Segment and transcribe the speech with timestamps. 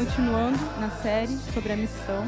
[0.00, 2.26] continuando na série sobre a missão.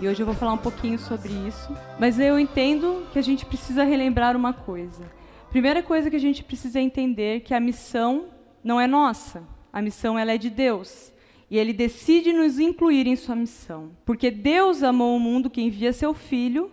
[0.00, 1.72] E hoje eu vou falar um pouquinho sobre isso.
[1.96, 5.04] Mas eu entendo que a gente precisa relembrar uma coisa.
[5.48, 8.24] Primeira coisa que a gente precisa entender é que a missão
[8.64, 9.44] não é nossa.
[9.72, 11.12] A missão ela é de Deus.
[11.48, 13.92] E ele decide nos incluir em sua missão.
[14.04, 16.68] Porque Deus amou o mundo que envia seu filho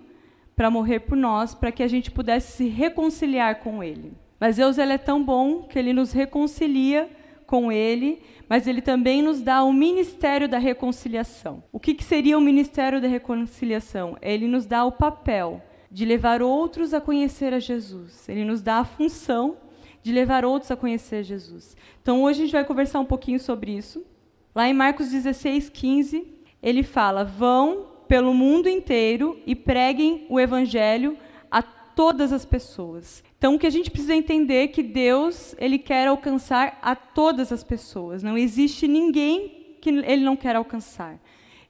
[0.55, 4.13] para morrer por nós, para que a gente pudesse se reconciliar com ele.
[4.39, 7.07] Mas Deus ele é tão bom que ele nos reconcilia
[7.45, 11.63] com ele, mas ele também nos dá o ministério da reconciliação.
[11.71, 14.17] O que, que seria o ministério da reconciliação?
[14.21, 18.27] Ele nos dá o papel de levar outros a conhecer a Jesus.
[18.27, 19.57] Ele nos dá a função
[20.03, 21.75] de levar outros a conhecer Jesus.
[22.01, 24.05] Então hoje a gente vai conversar um pouquinho sobre isso.
[24.53, 26.27] Lá em Marcos 16, 15,
[26.61, 31.17] ele fala: Vão pelo mundo inteiro e preguem o evangelho
[31.49, 33.23] a todas as pessoas.
[33.37, 37.51] Então, o que a gente precisa entender é que Deus ele quer alcançar a todas
[37.51, 38.23] as pessoas.
[38.23, 41.19] Não existe ninguém que ele não quer alcançar.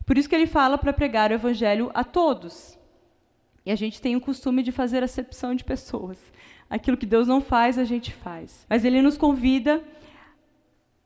[0.05, 2.77] Por isso que ele fala para pregar o evangelho a todos.
[3.65, 6.19] E a gente tem o costume de fazer acepção de pessoas.
[6.69, 8.65] Aquilo que Deus não faz, a gente faz.
[8.69, 9.83] Mas ele nos convida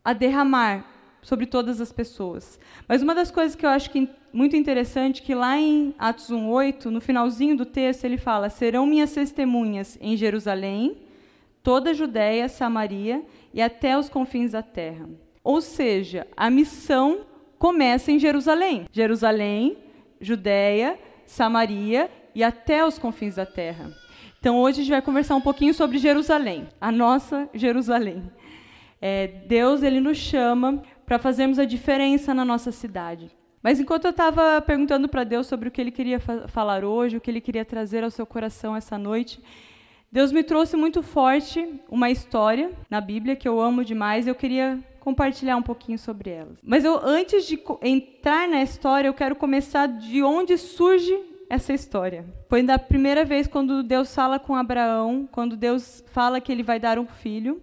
[0.04, 0.86] a derramar
[1.22, 2.60] sobre todas as pessoas.
[2.88, 6.86] Mas uma das coisas que eu acho que muito interessante que lá em Atos 1:8,
[6.90, 10.98] no finalzinho do texto, ele fala: "Serão minhas testemunhas em Jerusalém,
[11.64, 15.10] toda a Judéia, Samaria e até os confins da terra".
[15.44, 17.22] Ou seja, a missão
[17.58, 18.86] começa em Jerusalém.
[18.92, 19.78] Jerusalém,
[20.22, 23.92] Judéia, Samaria e até os confins da terra.
[24.40, 28.24] Então hoje a gente vai conversar um pouquinho sobre Jerusalém, a nossa Jerusalém.
[29.02, 33.30] É, Deus ele nos chama para fazermos a diferença na nossa cidade.
[33.62, 37.18] Mas enquanto eu estava perguntando para Deus sobre o que Ele queria fa falar hoje,
[37.18, 39.42] o que Ele queria trazer ao seu coração essa noite,
[40.12, 44.26] Deus me trouxe muito forte uma história na Bíblia que eu amo demais.
[44.26, 46.52] Eu queria compartilhar um pouquinho sobre ela.
[46.64, 51.16] Mas eu, antes de entrar na história, eu quero começar de onde surge
[51.50, 52.26] essa história.
[52.48, 56.80] Foi da primeira vez quando Deus fala com Abraão, quando Deus fala que ele vai
[56.80, 57.62] dar um filho.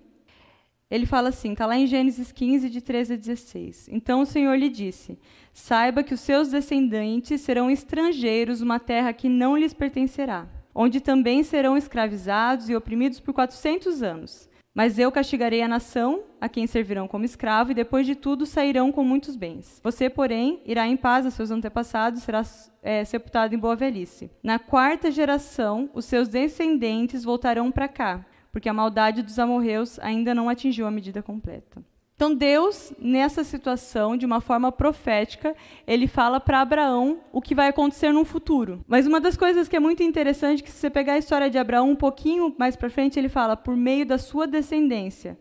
[0.88, 3.88] Ele fala assim, está lá em Gênesis 15, de 13 a 16.
[3.90, 5.18] Então o Senhor lhe disse:
[5.56, 11.42] Saiba que os seus descendentes serão estrangeiros numa terra que não lhes pertencerá, onde também
[11.42, 14.50] serão escravizados e oprimidos por quatrocentos anos.
[14.74, 18.92] Mas eu castigarei a nação, a quem servirão como escravo, e depois de tudo sairão
[18.92, 19.80] com muitos bens.
[19.82, 22.42] Você, porém, irá em paz a seus antepassados, será
[22.82, 24.30] é, sepultado em boa velhice.
[24.42, 30.34] Na quarta geração, os seus descendentes voltarão para cá, porque a maldade dos amorreus ainda
[30.34, 31.82] não atingiu a medida completa.
[32.16, 35.54] Então, Deus, nessa situação, de uma forma profética,
[35.86, 38.82] ele fala para Abraão o que vai acontecer no futuro.
[38.88, 41.58] Mas uma das coisas que é muito interessante, que se você pegar a história de
[41.58, 45.38] Abraão um pouquinho mais para frente, ele fala: por meio da sua descendência,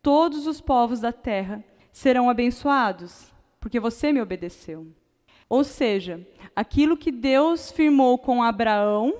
[0.00, 4.86] todos os povos da terra serão abençoados, porque você me obedeceu.
[5.48, 9.14] Ou seja, aquilo que Deus firmou com Abraão,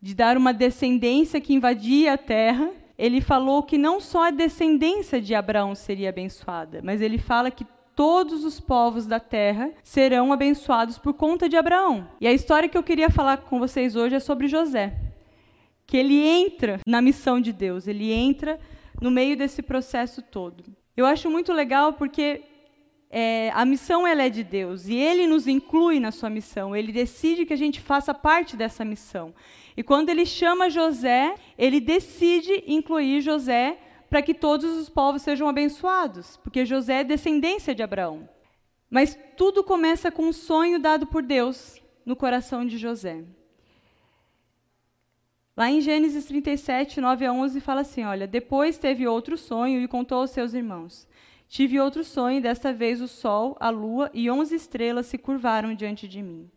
[0.00, 5.20] de dar uma descendência que invadia a terra, ele falou que não só a descendência
[5.20, 10.98] de Abraão seria abençoada, mas ele fala que todos os povos da terra serão abençoados
[10.98, 12.06] por conta de Abraão.
[12.20, 14.94] E a história que eu queria falar com vocês hoje é sobre José,
[15.86, 18.58] que ele entra na missão de Deus, ele entra
[19.00, 20.64] no meio desse processo todo.
[20.96, 22.42] Eu acho muito legal porque
[23.18, 26.76] é, a missão ela é de Deus e Ele nos inclui na sua missão.
[26.76, 29.32] Ele decide que a gente faça parte dessa missão.
[29.74, 33.78] E quando ele chama José, ele decide incluir José
[34.10, 38.28] para que todos os povos sejam abençoados, porque José é descendência de Abraão.
[38.90, 43.24] Mas tudo começa com um sonho dado por Deus no coração de José.
[45.56, 49.88] Lá em Gênesis 37, 9 a 11, fala assim: Olha, depois teve outro sonho e
[49.88, 51.08] contou aos seus irmãos.
[51.48, 55.74] Tive outro sonho, e desta vez o sol, a lua e onze estrelas se curvaram
[55.74, 56.50] diante de mim.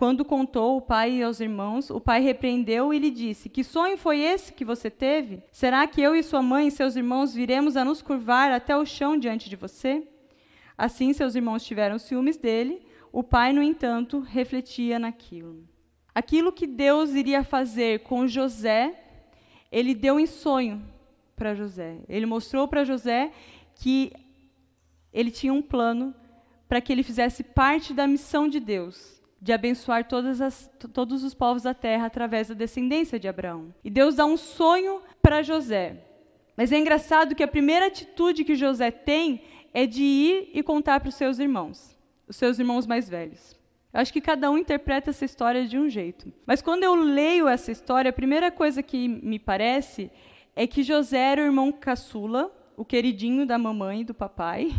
[0.00, 4.20] Quando contou o pai aos irmãos, o pai repreendeu e lhe disse: Que sonho foi
[4.20, 5.42] esse que você teve?
[5.52, 8.86] Será que eu e sua mãe e seus irmãos viremos a nos curvar até o
[8.86, 10.02] chão diante de você?
[10.78, 12.80] Assim seus irmãos tiveram ciúmes dele.
[13.12, 15.68] O pai, no entanto, refletia naquilo.
[16.14, 18.94] Aquilo que Deus iria fazer com José,
[19.70, 20.82] ele deu em sonho
[21.36, 21.98] para José.
[22.08, 23.32] Ele mostrou para José
[23.80, 24.12] que
[25.10, 26.14] ele tinha um plano
[26.68, 30.06] para que ele fizesse parte da missão de Deus de abençoar
[30.44, 33.74] as, todos os povos da terra através da descendência de Abraão.
[33.82, 36.04] E Deus dá um sonho para José.
[36.54, 39.42] Mas é engraçado que a primeira atitude que José tem
[39.72, 41.96] é de ir e contar para os seus irmãos,
[42.28, 43.58] os seus irmãos mais velhos.
[43.94, 46.30] Eu acho que cada um interpreta essa história de um jeito.
[46.44, 50.10] Mas quando eu leio essa história, a primeira coisa que me parece
[50.54, 54.74] é que José era o irmão caçula, o queridinho da mamãe e do papai,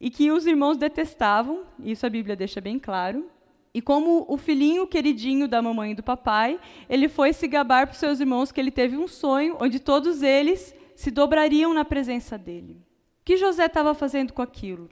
[0.00, 3.28] e que os irmãos detestavam, isso a Bíblia deixa bem claro.
[3.74, 6.58] E como o filhinho queridinho da mamãe e do papai,
[6.88, 10.22] ele foi se gabar para os seus irmãos que ele teve um sonho onde todos
[10.22, 12.80] eles se dobrariam na presença dele.
[13.20, 14.88] O que José estava fazendo com aquilo?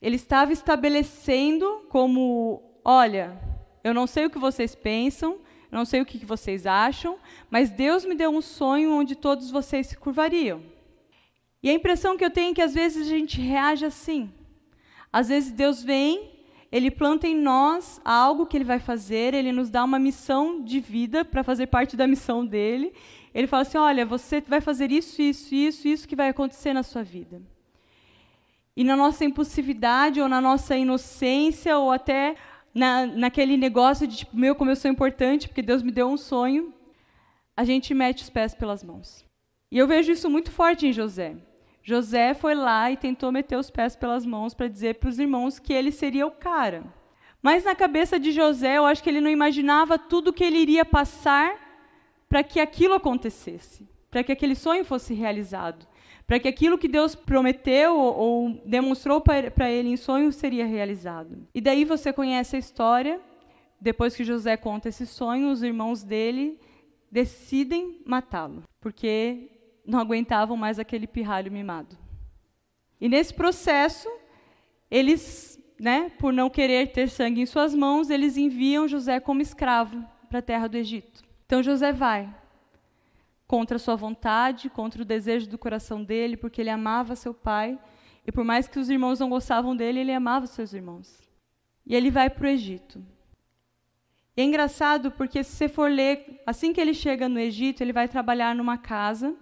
[0.00, 3.36] Ele estava estabelecendo como: olha,
[3.82, 7.18] eu não sei o que vocês pensam, não sei o que vocês acham,
[7.50, 10.75] mas Deus me deu um sonho onde todos vocês se curvariam.
[11.66, 14.32] E a impressão que eu tenho é que às vezes a gente reage assim.
[15.12, 16.30] Às vezes Deus vem,
[16.70, 20.78] ele planta em nós algo que ele vai fazer, ele nos dá uma missão de
[20.78, 22.92] vida para fazer parte da missão dele.
[23.34, 26.84] Ele fala assim: olha, você vai fazer isso, isso, isso, isso que vai acontecer na
[26.84, 27.42] sua vida.
[28.76, 32.36] E na nossa impulsividade, ou na nossa inocência, ou até
[32.72, 36.16] na, naquele negócio de tipo, meu, como eu sou importante, porque Deus me deu um
[36.16, 36.72] sonho,
[37.56, 39.26] a gente mete os pés pelas mãos.
[39.68, 41.36] E eu vejo isso muito forte em José.
[41.86, 45.60] José foi lá e tentou meter os pés pelas mãos para dizer para os irmãos
[45.60, 46.82] que ele seria o cara.
[47.40, 50.84] Mas na cabeça de José, eu acho que ele não imaginava tudo que ele iria
[50.84, 51.54] passar
[52.28, 55.86] para que aquilo acontecesse, para que aquele sonho fosse realizado
[56.26, 61.46] para que aquilo que Deus prometeu ou demonstrou para ele em sonho seria realizado.
[61.54, 63.20] E daí você conhece a história.
[63.80, 66.58] Depois que José conta esse sonho, os irmãos dele
[67.12, 69.55] decidem matá-lo, porque
[69.86, 71.96] não aguentavam mais aquele pirralho mimado.
[73.00, 74.08] E nesse processo,
[74.90, 80.04] eles, né, por não querer ter sangue em suas mãos, eles enviam José como escravo
[80.28, 81.22] para a terra do Egito.
[81.44, 82.34] Então José vai,
[83.46, 87.78] contra a sua vontade, contra o desejo do coração dele, porque ele amava seu pai,
[88.26, 91.22] e por mais que os irmãos não gostavam dele, ele amava seus irmãos.
[91.86, 93.00] E ele vai para o Egito.
[94.36, 97.92] E é engraçado porque se você for ler, assim que ele chega no Egito, ele
[97.92, 99.36] vai trabalhar numa casa,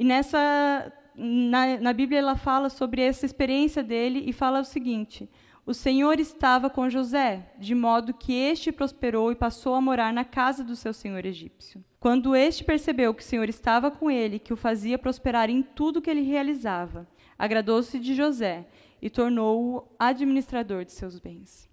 [0.00, 5.28] e nessa na, na Bíblia ela fala sobre essa experiência dele e fala o seguinte:
[5.66, 10.24] o Senhor estava com José, de modo que este prosperou e passou a morar na
[10.24, 11.84] casa do seu senhor egípcio.
[11.98, 16.00] Quando este percebeu que o Senhor estava com ele, que o fazia prosperar em tudo
[16.00, 17.06] que ele realizava,
[17.38, 18.66] agradou-se de José
[19.02, 21.68] e tornou-o administrador de seus bens.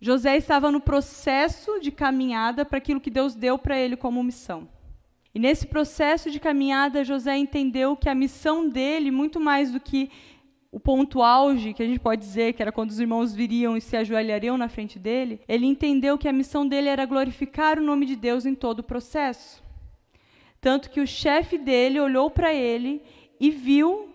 [0.00, 4.68] José estava no processo de caminhada para aquilo que Deus deu para ele como missão.
[5.34, 10.10] E nesse processo de caminhada, José entendeu que a missão dele, muito mais do que
[10.72, 13.80] o ponto auge, que a gente pode dizer que era quando os irmãos viriam e
[13.80, 18.06] se ajoelhariam na frente dele, ele entendeu que a missão dele era glorificar o nome
[18.06, 19.62] de Deus em todo o processo.
[20.60, 23.02] Tanto que o chefe dele olhou para ele
[23.38, 24.10] e viu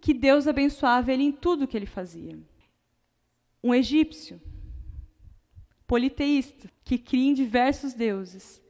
[0.00, 2.36] que Deus abençoava ele em tudo que ele fazia.
[3.62, 4.40] Um egípcio,
[5.86, 8.60] politeísta, que cria em diversos deuses,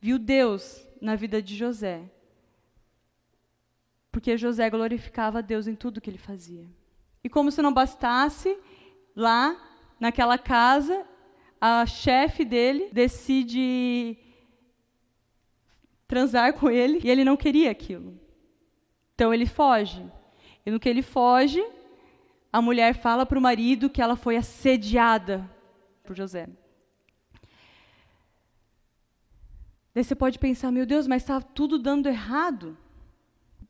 [0.00, 2.10] viu Deus na vida de José
[4.10, 6.66] porque José glorificava a Deus em tudo que ele fazia.
[7.22, 8.58] E como se não bastasse,
[9.14, 9.56] lá
[9.98, 11.06] naquela casa,
[11.60, 14.16] a chefe dele decide
[16.08, 18.18] transar com ele e ele não queria aquilo.
[19.14, 20.04] Então ele foge.
[20.66, 21.64] E no que ele foge,
[22.52, 25.48] a mulher fala para o marido que ela foi assediada
[26.02, 26.48] por José.
[29.94, 32.76] Daí você pode pensar, meu Deus, mas está tudo dando errado.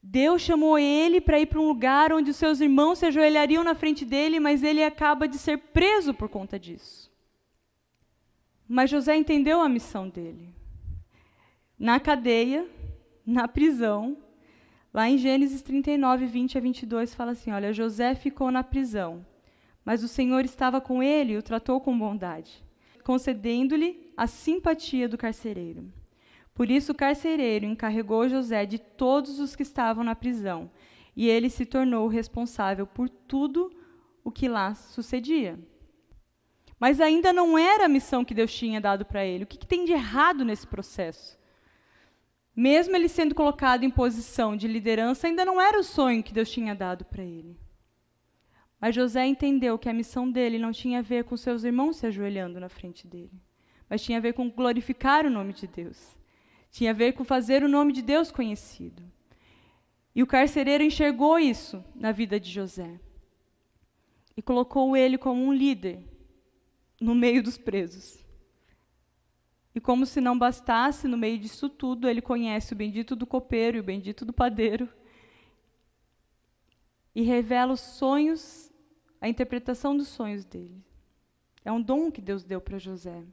[0.03, 3.75] Deus chamou ele para ir para um lugar onde os seus irmãos se ajoelhariam na
[3.75, 7.11] frente dele, mas ele acaba de ser preso por conta disso.
[8.69, 10.55] Mas José entendeu a missão dele.
[11.79, 12.67] Na cadeia,
[13.27, 14.17] na prisão,
[14.93, 19.25] lá em Gênesis 39, 20 a 22, fala assim: Olha, José ficou na prisão,
[19.85, 22.65] mas o Senhor estava com ele e o tratou com bondade,
[23.05, 26.00] concedendo-lhe a simpatia do carcereiro.
[26.61, 30.71] Por isso o carcereiro encarregou José de todos os que estavam na prisão,
[31.17, 33.75] e ele se tornou responsável por tudo
[34.23, 35.59] o que lá sucedia.
[36.79, 39.45] Mas ainda não era a missão que Deus tinha dado para ele.
[39.45, 41.38] O que, que tem de errado nesse processo?
[42.55, 46.50] Mesmo ele sendo colocado em posição de liderança, ainda não era o sonho que Deus
[46.50, 47.59] tinha dado para ele.
[48.79, 52.07] Mas José entendeu que a missão dele não tinha a ver com seus irmãos se
[52.07, 53.40] ajoelhando na frente dele,
[53.88, 56.20] mas tinha a ver com glorificar o nome de Deus.
[56.71, 59.03] Tinha a ver com fazer o nome de Deus conhecido.
[60.15, 63.00] E o carcereiro enxergou isso na vida de José.
[64.37, 66.03] E colocou ele como um líder
[67.00, 68.25] no meio dos presos.
[69.75, 73.77] E como se não bastasse, no meio disso tudo, ele conhece o bendito do copeiro
[73.77, 74.89] e o bendito do padeiro.
[77.15, 78.71] E revela os sonhos,
[79.21, 80.85] a interpretação dos sonhos dele.
[81.65, 83.25] É um dom que Deus deu para José.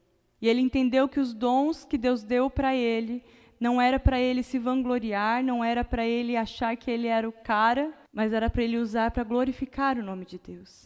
[0.41, 3.23] E ele entendeu que os dons que Deus deu para ele
[3.59, 7.31] não era para ele se vangloriar, não era para ele achar que ele era o
[7.31, 10.85] cara, mas era para ele usar para glorificar o nome de Deus.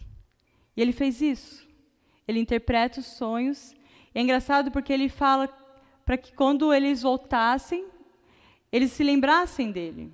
[0.75, 1.67] E ele fez isso.
[2.27, 3.73] Ele interpreta os sonhos.
[4.15, 5.49] E é engraçado porque ele fala
[6.05, 7.85] para que quando eles voltassem,
[8.71, 10.11] eles se lembrassem dele.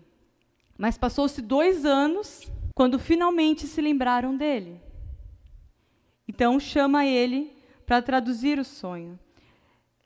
[0.78, 4.82] Mas passou-se dois anos quando finalmente se lembraram dele.
[6.28, 9.18] Então chama ele para traduzir o sonho.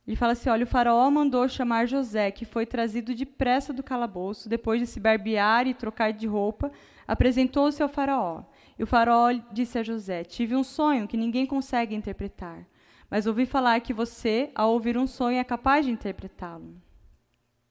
[0.07, 4.49] Ele fala assim: olha, o faraó mandou chamar José, que foi trazido depressa do calabouço,
[4.49, 6.71] depois de se barbear e trocar de roupa,
[7.07, 8.43] apresentou-se ao faraó.
[8.77, 12.65] E o faraó disse a José: Tive um sonho que ninguém consegue interpretar,
[13.09, 16.75] mas ouvi falar que você, ao ouvir um sonho, é capaz de interpretá-lo.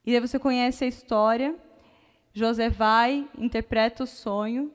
[0.07, 1.55] E aí você conhece a história.
[2.33, 4.73] José vai, interpreta o sonho,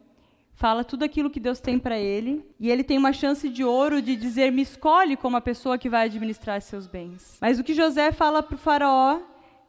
[0.55, 4.01] fala tudo aquilo que Deus tem para ele, e ele tem uma chance de ouro
[4.01, 7.38] de dizer: Me escolhe como a pessoa que vai administrar seus bens.
[7.39, 9.19] Mas o que José fala para o Faraó,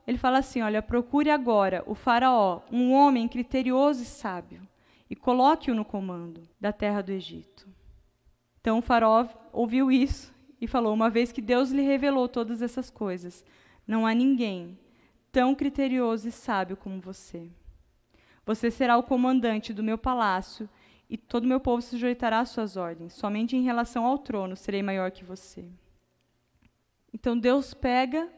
[0.06, 4.66] ele fala assim: Olha, procure agora o Faraó, um homem criterioso e sábio,
[5.10, 7.68] e coloque-o no comando da terra do Egito.
[8.60, 12.90] Então o Faraó ouviu isso e falou: Uma vez que Deus lhe revelou todas essas
[12.90, 13.44] coisas,
[13.86, 14.78] não há ninguém
[15.32, 17.50] tão criterioso e sábio como você.
[18.46, 20.68] Você será o comandante do meu palácio
[21.10, 23.12] e todo o meu povo se sujeitará às suas ordens.
[23.12, 25.68] Somente em relação ao trono serei maior que você.
[27.12, 28.30] Então Deus pega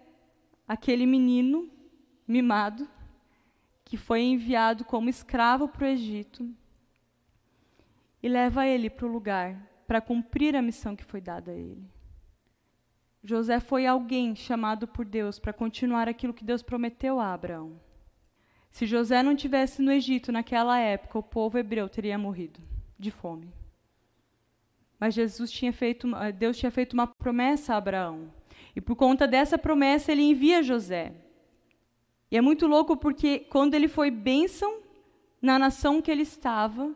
[0.67, 1.71] aquele menino
[2.27, 2.89] mimado
[3.85, 6.49] que foi enviado como escravo para o Egito
[8.23, 11.87] e leva ele para o lugar para cumprir a missão que foi dada a ele.
[13.23, 17.88] José foi alguém chamado por Deus para continuar aquilo que Deus prometeu a Abraão.
[18.71, 22.61] Se José não tivesse no Egito naquela época, o povo hebreu teria morrido
[22.99, 23.53] de fome.
[24.99, 28.33] Mas Jesus tinha feito, Deus tinha feito uma promessa a Abraão.
[28.75, 31.13] E por conta dessa promessa, ele envia José.
[32.31, 34.81] E é muito louco porque quando ele foi bênção
[35.41, 36.95] na nação que ele estava,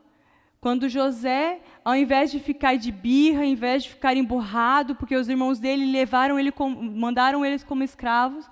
[0.60, 5.28] quando José, ao invés de ficar de birra, ao invés de ficar emburrado, porque os
[5.28, 6.52] irmãos dele levaram ele,
[6.94, 8.48] mandaram eles como escravos,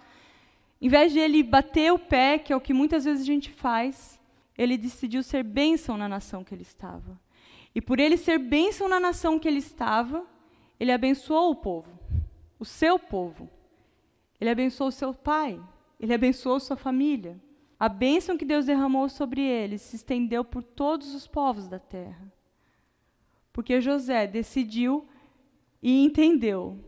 [0.80, 3.50] em vez de ele bater o pé, que é o que muitas vezes a gente
[3.50, 4.18] faz,
[4.56, 7.20] ele decidiu ser bênção na nação que ele estava.
[7.74, 10.26] E por ele ser bênção na nação que ele estava,
[10.78, 11.90] ele abençoou o povo,
[12.58, 13.48] o seu povo.
[14.40, 15.60] Ele abençoou seu pai,
[15.98, 17.38] ele abençoou sua família.
[17.78, 22.32] A bênção que Deus derramou sobre ele se estendeu por todos os povos da terra.
[23.52, 25.06] Porque José decidiu
[25.82, 26.78] e entendeu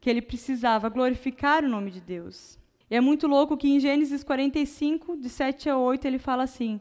[0.00, 2.58] que ele precisava glorificar o nome de Deus.
[2.90, 6.80] E é muito louco que em Gênesis 45, de 7 a 8, ele fala assim: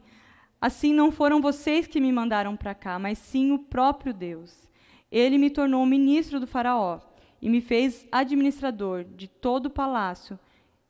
[0.61, 4.69] Assim não foram vocês que me mandaram para cá, mas sim o próprio Deus.
[5.11, 6.99] Ele me tornou ministro do Faraó
[7.41, 10.39] e me fez administrador de todo o palácio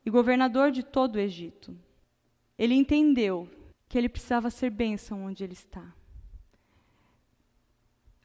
[0.04, 1.76] e governador de todo o Egito.
[2.58, 3.48] Ele entendeu
[3.88, 5.94] que ele precisava ser bênção onde ele está.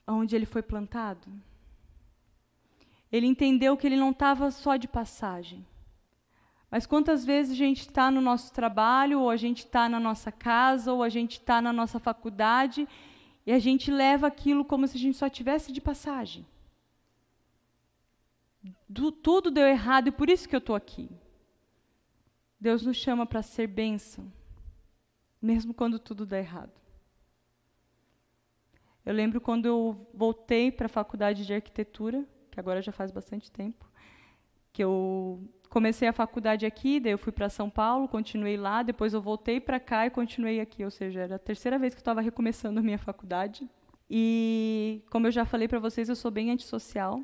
[0.07, 1.27] Onde ele foi plantado.
[3.11, 5.65] Ele entendeu que ele não estava só de passagem.
[6.71, 10.31] Mas quantas vezes a gente está no nosso trabalho, ou a gente está na nossa
[10.31, 12.87] casa, ou a gente está na nossa faculdade,
[13.45, 16.47] e a gente leva aquilo como se a gente só tivesse de passagem.
[18.87, 21.09] Du tudo deu errado e por isso que eu estou aqui.
[22.57, 24.31] Deus nos chama para ser bênção,
[25.41, 26.71] mesmo quando tudo dá errado.
[29.03, 33.51] Eu lembro quando eu voltei para a faculdade de arquitetura, que agora já faz bastante
[33.51, 33.89] tempo,
[34.71, 39.13] que eu comecei a faculdade aqui, daí eu fui para São Paulo, continuei lá, depois
[39.13, 42.01] eu voltei para cá e continuei aqui, ou seja, era a terceira vez que eu
[42.01, 43.67] estava recomeçando a minha faculdade.
[44.09, 47.23] E como eu já falei para vocês, eu sou bem antissocial.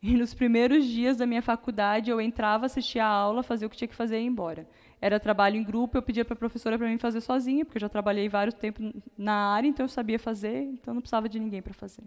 [0.00, 3.76] E nos primeiros dias da minha faculdade, eu entrava, assistia a aula, fazia o que
[3.76, 4.68] tinha que fazer e ia embora.
[5.00, 7.80] Era trabalho em grupo, eu pedia para a professora para mim fazer sozinha, porque eu
[7.80, 11.60] já trabalhei vários tempos na área, então eu sabia fazer, então não precisava de ninguém
[11.60, 12.04] para fazer.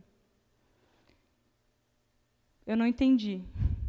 [2.65, 3.41] Eu não entendi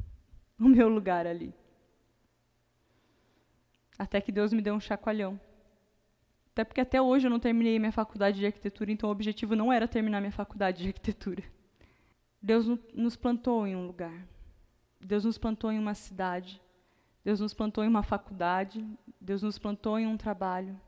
[0.58, 1.54] o meu lugar ali.
[3.98, 5.40] Até que Deus me deu um chacoalhão.
[6.52, 9.72] Até porque até hoje eu não terminei minha faculdade de arquitetura, então o objetivo não
[9.72, 11.44] era terminar minha faculdade de arquitetura.
[12.40, 14.26] Deus nos plantou em um lugar.
[15.00, 16.60] Deus nos plantou em uma cidade.
[17.24, 18.84] Deus nos plantou em uma faculdade.
[19.20, 20.80] Deus nos plantou em um trabalho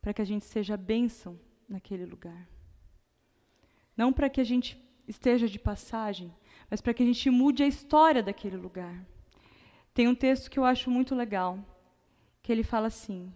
[0.00, 2.48] para que a gente seja bênção naquele lugar.
[3.96, 6.34] Não para que a gente esteja de passagem,
[6.68, 9.04] mas para que a gente mude a história daquele lugar.
[9.94, 11.58] Tem um texto que eu acho muito legal,
[12.42, 13.32] que ele fala assim: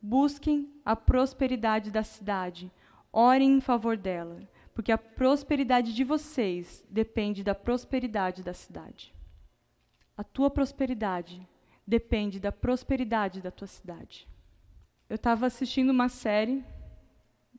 [0.00, 2.70] busquem a prosperidade da cidade,
[3.12, 4.40] orem em favor dela,
[4.74, 9.14] porque a prosperidade de vocês depende da prosperidade da cidade.
[10.16, 11.46] A tua prosperidade
[11.86, 14.28] depende da prosperidade da tua cidade.
[15.08, 16.62] Eu estava assistindo uma série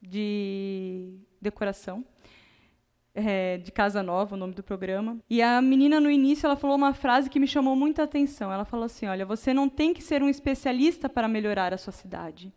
[0.01, 2.05] de decoração.
[3.25, 5.17] É, de Casa Nova, o nome do programa.
[5.29, 8.51] E a menina, no início, ela falou uma frase que me chamou muita atenção.
[8.51, 11.91] Ela falou assim: Olha, você não tem que ser um especialista para melhorar a sua
[11.91, 12.53] cidade.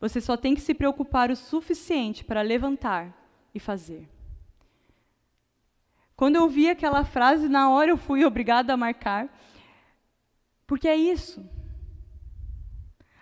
[0.00, 3.14] Você só tem que se preocupar o suficiente para levantar
[3.54, 4.08] e fazer.
[6.14, 9.28] Quando eu vi aquela frase, na hora eu fui obrigada a marcar,
[10.66, 11.44] porque é isso.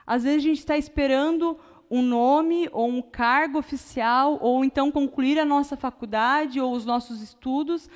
[0.07, 1.59] Às vezes a gente está esperando
[1.95, 7.21] um nome ou um cargo oficial, ou então concluir a nossa faculdade ou os nossos
[7.23, 7.89] estudos,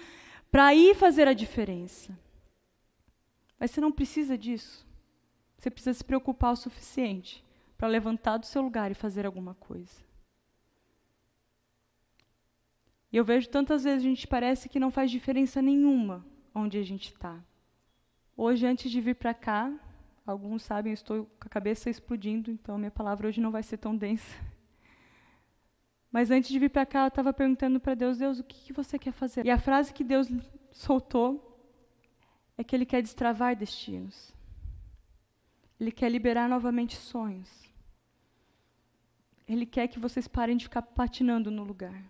[0.50, 2.16] para ir fazer a diferença.
[3.58, 4.86] Mas você não precisa disso.
[5.58, 7.44] Você precisa se preocupar o suficiente
[7.76, 10.06] para levantar do seu lugar e fazer alguma coisa.
[13.10, 16.24] E eu vejo tantas vezes a gente parece que não faz diferença nenhuma
[16.54, 17.42] onde a gente está.
[18.36, 19.72] Hoje, antes de vir para cá,
[20.30, 23.78] alguns sabem, eu estou com a cabeça explodindo, então minha palavra hoje não vai ser
[23.78, 24.36] tão densa.
[26.12, 28.72] Mas antes de vir para cá, eu estava perguntando para Deus, Deus, o que, que
[28.72, 29.44] você quer fazer?
[29.44, 30.28] E a frase que Deus
[30.70, 31.44] soltou
[32.56, 34.34] é que Ele quer destravar destinos.
[35.78, 37.68] Ele quer liberar novamente sonhos.
[39.46, 42.02] Ele quer que vocês parem de ficar patinando no lugar.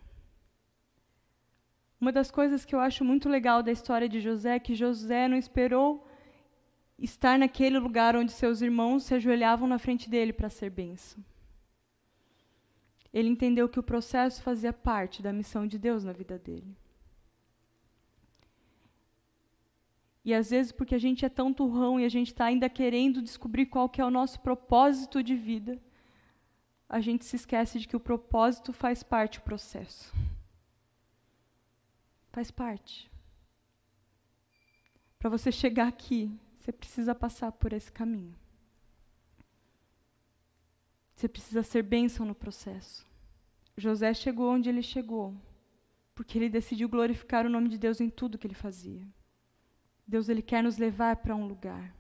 [2.01, 5.29] Uma das coisas que eu acho muito legal da história de José é que José
[5.29, 6.08] não esperou
[6.99, 11.25] estar naquele lugar onde seus irmãos se ajoelhavam na frente dele para ser benção.
[13.13, 16.77] Ele entendeu que o processo fazia parte da missão de Deus na vida dele.
[20.25, 23.23] E às vezes, porque a gente é tão turrão e a gente está ainda querendo
[23.23, 25.81] descobrir qual que é o nosso propósito de vida,
[26.89, 30.13] a gente se esquece de que o propósito faz parte do processo.
[32.31, 33.11] Faz parte.
[35.19, 36.31] Para você chegar aqui,
[36.69, 38.35] você precisa passar por esse caminho.
[41.15, 43.07] Você precisa ser bênção no processo.
[43.75, 45.35] José chegou onde ele chegou,
[46.15, 49.03] porque ele decidiu glorificar o nome de Deus em tudo que ele fazia.
[50.07, 51.95] Deus ele quer nos levar para um lugar.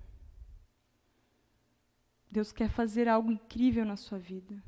[2.31, 4.62] Deus quer fazer algo incrível na sua vida.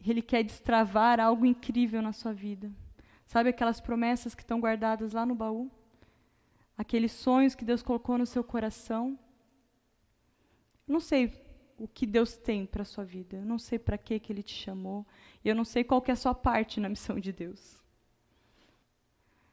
[0.00, 2.72] Ele quer destravar algo incrível na sua vida.
[3.26, 5.70] Sabe aquelas promessas que estão guardadas lá no baú?
[6.76, 9.18] Aqueles sonhos que Deus colocou no seu coração?
[10.86, 11.32] Não sei
[11.78, 13.36] o que Deus tem para a sua vida.
[13.36, 15.06] Eu não sei para que ele te chamou.
[15.44, 17.82] E eu não sei qual é a sua parte na missão de Deus.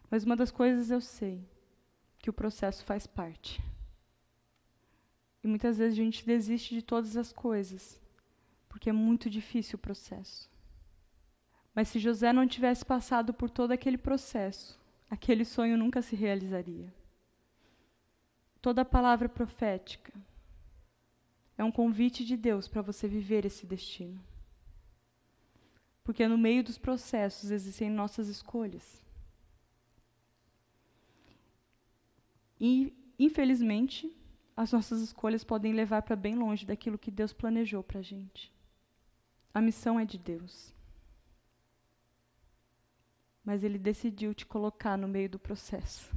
[0.09, 1.43] Mas uma das coisas eu sei,
[2.19, 3.61] que o processo faz parte.
[5.43, 7.99] E muitas vezes a gente desiste de todas as coisas,
[8.69, 10.49] porque é muito difícil o processo.
[11.75, 16.93] Mas se José não tivesse passado por todo aquele processo, aquele sonho nunca se realizaria.
[18.63, 20.11] Toda palavra profética
[21.55, 24.19] é um convite de Deus para você viver esse destino.
[26.03, 29.05] Porque no meio dos processos existem nossas escolhas.
[32.59, 34.11] E, infelizmente,
[34.57, 38.51] as nossas escolhas podem levar para bem longe daquilo que Deus planejou para a gente.
[39.53, 40.73] A missão é de Deus
[43.43, 46.09] mas ele decidiu te colocar no meio do processo.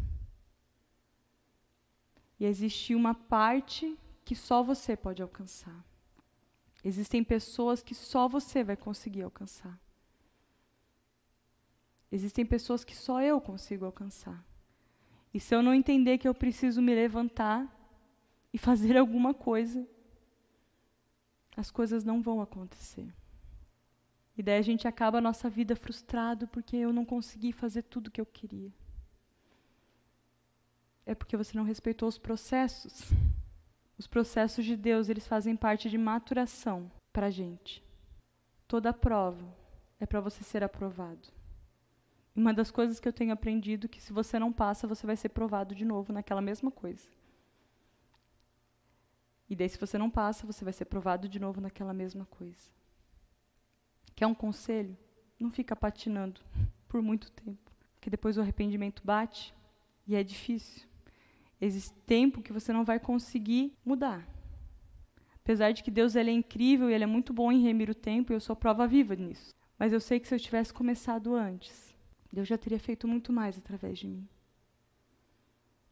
[2.39, 5.85] E existe uma parte que só você pode alcançar.
[6.85, 9.79] Existem pessoas que só você vai conseguir alcançar.
[12.11, 14.45] Existem pessoas que só eu consigo alcançar.
[15.35, 17.71] E se eu não entender que eu preciso me levantar
[18.53, 19.87] e fazer alguma coisa,
[21.57, 23.13] as coisas não vão acontecer.
[24.37, 28.09] E daí a gente acaba a nossa vida frustrado porque eu não consegui fazer tudo
[28.09, 28.73] o que eu queria.
[31.07, 33.11] É porque você não respeitou os processos.
[33.97, 37.83] Os processos de Deus, eles fazem parte de maturação para a gente.
[38.69, 39.47] Toda prova
[39.99, 41.29] é para você ser aprovado.
[42.35, 45.17] Uma das coisas que eu tenho aprendido é que se você não passa, você vai
[45.17, 47.09] ser provado de novo naquela mesma coisa.
[49.49, 52.69] E daí, se você não passa, você vai ser provado de novo naquela mesma coisa.
[54.15, 54.97] Quer um conselho?
[55.39, 56.41] Não fica patinando
[56.89, 59.55] por muito tempo, porque depois o arrependimento bate
[60.07, 60.86] e é difícil.
[61.61, 64.27] Existe tempo que você não vai conseguir mudar.
[65.37, 67.95] Apesar de que Deus ele é incrível e ele é muito bom em remir o
[67.95, 69.55] tempo, eu sou prova viva nisso.
[69.79, 71.95] Mas eu sei que se eu tivesse começado antes,
[72.33, 74.29] Deus já teria feito muito mais através de mim.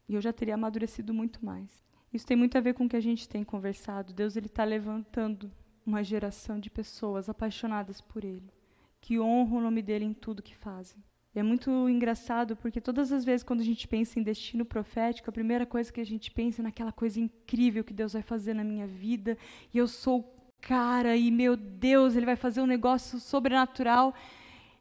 [0.07, 1.83] E eu já teria amadurecido muito mais.
[2.13, 4.13] Isso tem muito a ver com o que a gente tem conversado.
[4.13, 5.51] Deus ele está levantando
[5.85, 8.51] uma geração de pessoas apaixonadas por Ele,
[8.99, 11.03] que honram o nome dele em tudo que fazem.
[11.35, 15.33] É muito engraçado porque todas as vezes quando a gente pensa em destino profético, a
[15.33, 18.63] primeira coisa que a gente pensa é naquela coisa incrível que Deus vai fazer na
[18.63, 19.37] minha vida,
[19.73, 24.13] e eu sou cara e, meu Deus, ele vai fazer um negócio sobrenatural.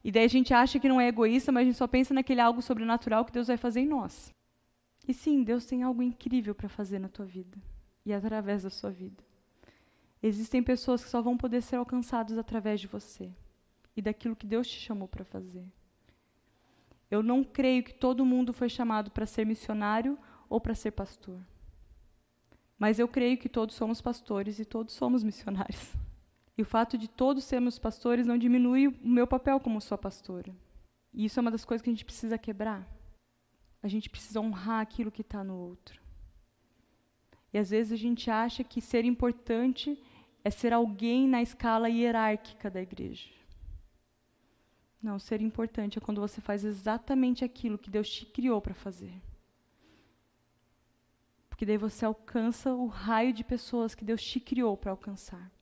[0.02, 2.40] E daí a gente acha que não é egoísta, mas a gente só pensa naquele
[2.40, 4.32] algo sobrenatural que Deus vai fazer em nós.
[5.08, 7.58] E sim, Deus tem algo incrível para fazer na tua vida
[8.06, 9.22] e através da sua vida.
[10.22, 13.30] Existem pessoas que só vão poder ser alcançadas através de você
[13.96, 15.64] e daquilo que Deus te chamou para fazer.
[17.10, 21.40] Eu não creio que todo mundo foi chamado para ser missionário ou para ser pastor.
[22.78, 25.94] Mas eu creio que todos somos pastores e todos somos missionários.
[26.56, 30.54] E o fato de todos sermos pastores não diminui o meu papel como sua pastora.
[31.12, 32.88] E isso é uma das coisas que a gente precisa quebrar.
[33.82, 36.00] A gente precisa honrar aquilo que está no outro.
[37.52, 40.00] E às vezes a gente acha que ser importante
[40.44, 43.28] é ser alguém na escala hierárquica da igreja.
[45.04, 49.12] Não, ser importante é quando você faz exatamente aquilo que Deus te criou para fazer.
[51.46, 55.52] Porque daí você alcança o raio de pessoas que Deus te criou para alcançar.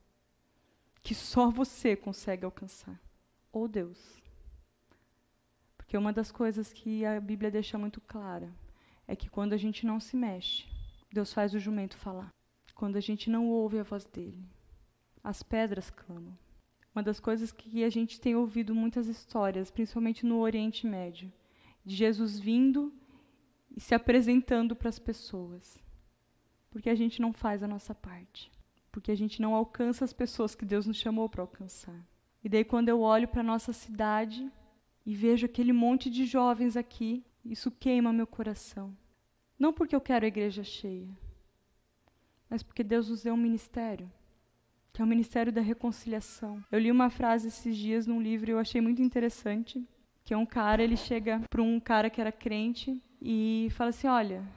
[1.01, 2.97] Que só você consegue alcançar.
[3.51, 3.99] Ou Deus.
[5.75, 8.49] Porque uma das coisas que a Bíblia deixa muito clara
[9.05, 10.65] é que quando a gente não se mexe,
[11.11, 12.33] Deus faz o jumento falar.
[12.73, 14.47] Quando a gente não ouve a voz dele,
[15.21, 16.37] as pedras clamam.
[16.95, 21.31] Uma das coisas que a gente tem ouvido muitas histórias, principalmente no Oriente Médio,
[21.83, 22.93] de Jesus vindo
[23.75, 25.79] e se apresentando para as pessoas.
[26.69, 28.51] Porque a gente não faz a nossa parte.
[28.91, 32.07] Porque a gente não alcança as pessoas que Deus nos chamou para alcançar.
[32.43, 34.51] E daí, quando eu olho para a nossa cidade
[35.03, 38.95] e vejo aquele monte de jovens aqui, isso queima meu coração.
[39.57, 41.09] Não porque eu quero a igreja cheia,
[42.49, 44.11] mas porque Deus nos deu um ministério
[44.93, 46.63] que é o Ministério da Reconciliação.
[46.71, 49.83] Eu li uma frase esses dias num livro e eu achei muito interessante,
[50.23, 54.07] que é um cara, ele chega para um cara que era crente e fala assim:
[54.07, 54.47] "Olha,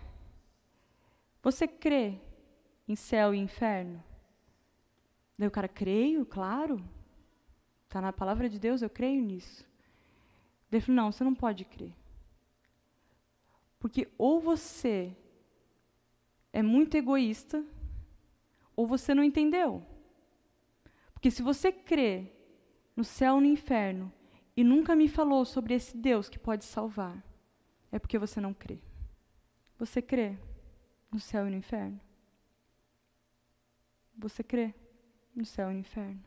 [1.42, 2.20] você crê
[2.86, 4.04] em céu e inferno?"
[5.38, 6.84] Daí o cara: "Creio, claro.
[7.84, 9.64] Está na palavra de Deus, eu creio nisso."
[10.70, 11.94] Ele falou: "Não, você não pode crer.
[13.78, 15.16] Porque ou você
[16.52, 17.64] é muito egoísta,
[18.74, 19.95] ou você não entendeu.
[21.16, 22.30] Porque se você crê
[22.94, 24.12] no céu e no inferno
[24.54, 27.24] e nunca me falou sobre esse Deus que pode salvar,
[27.90, 28.78] é porque você não crê.
[29.78, 30.36] Você crê
[31.10, 31.98] no céu e no inferno?
[34.18, 34.74] Você crê
[35.34, 36.22] no céu e no inferno?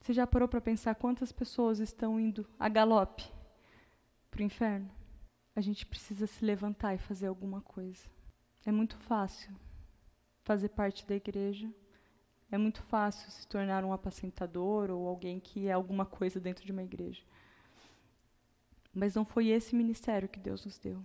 [0.00, 3.30] Você já parou para pensar quantas pessoas estão indo a galope
[4.28, 4.90] para o inferno?
[5.54, 8.10] A gente precisa se levantar e fazer alguma coisa.
[8.66, 9.54] É muito fácil
[10.42, 11.72] fazer parte da igreja,
[12.50, 16.72] é muito fácil se tornar um apacentador ou alguém que é alguma coisa dentro de
[16.72, 17.22] uma igreja.
[18.92, 21.02] Mas não foi esse ministério que Deus nos deu.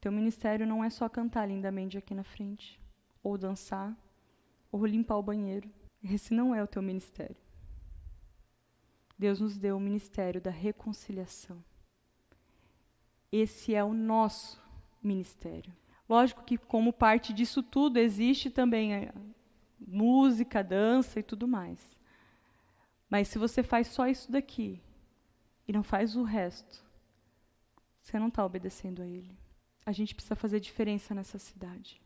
[0.00, 2.80] Teu ministério não é só cantar lindamente aqui na frente,
[3.22, 3.96] ou dançar,
[4.72, 5.70] ou limpar o banheiro.
[6.02, 7.36] Esse não é o teu ministério.
[9.18, 11.62] Deus nos deu o ministério da reconciliação.
[13.30, 14.62] Esse é o nosso
[15.02, 15.72] ministério.
[16.08, 19.14] Lógico que, como parte disso tudo, existe também a
[19.80, 21.96] música, dança e tudo mais.
[23.08, 24.82] Mas se você faz só isso daqui
[25.66, 26.84] e não faz o resto,
[28.02, 29.36] você não está obedecendo a Ele.
[29.86, 32.00] A gente precisa fazer diferença nessa cidade.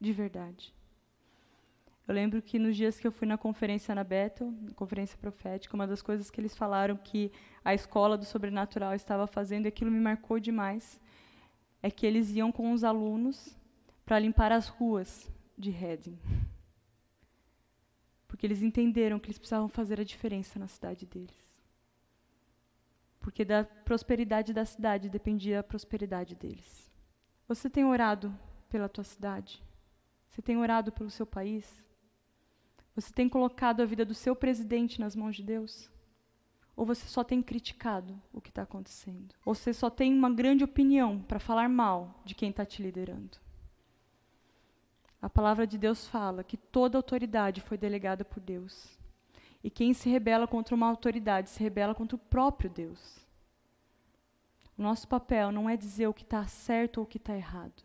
[0.00, 0.74] De verdade.
[2.06, 5.74] Eu lembro que nos dias que eu fui na conferência na Bethel, na conferência profética,
[5.74, 7.32] uma das coisas que eles falaram que
[7.64, 11.00] a escola do sobrenatural estava fazendo, e aquilo me marcou demais,
[11.86, 13.56] é que eles iam com os alunos
[14.04, 16.18] para limpar as ruas de Reading.
[18.26, 21.36] Porque eles entenderam que eles precisavam fazer a diferença na cidade deles.
[23.20, 26.90] Porque da prosperidade da cidade dependia a prosperidade deles.
[27.46, 28.36] Você tem orado
[28.68, 29.62] pela tua cidade?
[30.28, 31.84] Você tem orado pelo seu país?
[32.96, 35.88] Você tem colocado a vida do seu presidente nas mãos de Deus?
[36.76, 39.34] Ou você só tem criticado o que está acontecendo?
[39.46, 43.38] Ou você só tem uma grande opinião para falar mal de quem está te liderando?
[45.20, 48.98] A palavra de Deus fala que toda autoridade foi delegada por Deus.
[49.64, 53.26] E quem se rebela contra uma autoridade se rebela contra o próprio Deus.
[54.76, 57.82] O nosso papel não é dizer o que está certo ou o que está errado.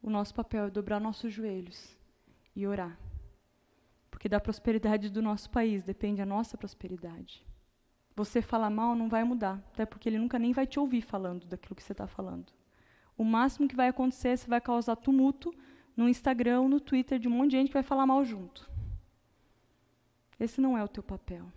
[0.00, 1.96] O nosso papel é dobrar nossos joelhos
[2.54, 2.96] e orar.
[4.10, 7.44] Porque da prosperidade do nosso país depende a nossa prosperidade.
[8.16, 11.46] Você falar mal não vai mudar, até porque ele nunca nem vai te ouvir falando
[11.46, 12.52] daquilo que você está falando.
[13.16, 15.54] O máximo que vai acontecer é você vai causar tumulto
[15.96, 18.70] no Instagram no Twitter de um monte de gente que vai falar mal junto.
[20.38, 21.50] Esse não é o teu papel.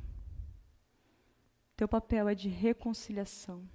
[1.76, 3.68] Teu papel é de reconciliação.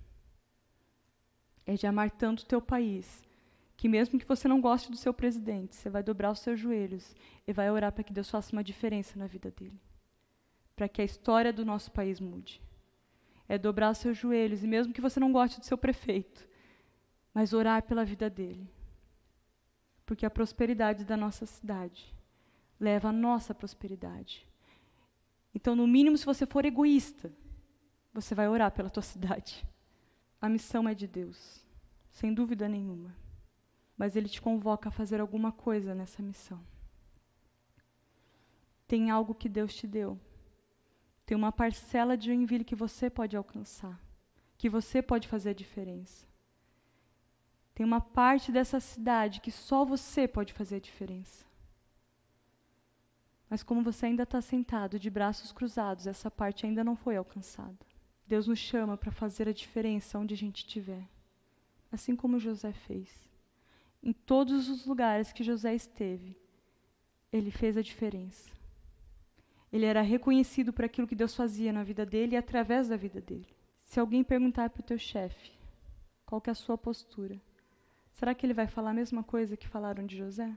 [1.67, 3.23] É de amar tanto o teu país
[3.77, 7.17] que mesmo que você não goste do seu presidente, você vai dobrar os seus joelhos
[7.47, 9.81] e vai orar para que Deus faça uma diferença na vida dele.
[10.77, 12.63] Para que a história do nosso país mude.
[13.49, 16.49] É dobrar seus joelhos, e mesmo que você não goste do seu prefeito,
[17.35, 18.71] mas orar pela vida dele.
[20.07, 22.15] Porque a prosperidade da nossa cidade
[22.79, 24.47] leva à nossa prosperidade.
[25.55, 27.33] Então, no mínimo, se você for egoísta,
[28.13, 29.67] você vai orar pela tua cidade.
[30.41, 31.65] A missão é de Deus,
[32.11, 33.15] sem dúvida nenhuma.
[33.97, 36.61] Mas Ele te convoca a fazer alguma coisa nessa missão.
[38.89, 40.19] Tem algo que Deus te deu.
[41.33, 43.99] Tem uma parcela de Joinville que você pode alcançar,
[44.59, 46.27] que você pode fazer a diferença.
[47.75, 51.47] Tem uma parte dessa cidade que só você pode fazer a diferença.
[53.49, 57.87] Mas como você ainda está sentado de braços cruzados, essa parte ainda não foi alcançada.
[58.27, 61.09] Deus nos chama para fazer a diferença onde a gente estiver.
[61.91, 63.09] Assim como José fez.
[64.03, 66.37] Em todos os lugares que José esteve,
[67.33, 68.53] ele fez a diferença.
[69.73, 73.21] Ele era reconhecido por aquilo que Deus fazia na vida dele e através da vida
[73.21, 73.47] dele.
[73.83, 75.53] Se alguém perguntar para o teu chefe
[76.27, 77.41] qual é a sua postura,
[78.13, 80.53] será que ele vai falar a mesma coisa que falaram de José?